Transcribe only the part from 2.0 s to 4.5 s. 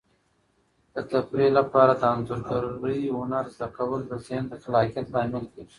انځورګرۍ هنر زده کول د ذهن